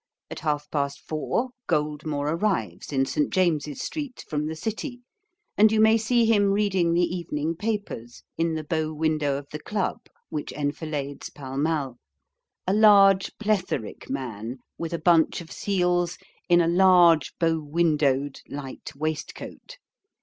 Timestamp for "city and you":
4.55-5.79